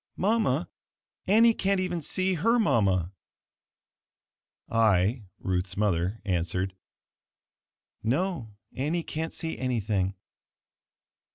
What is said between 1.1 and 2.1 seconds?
Annie can't even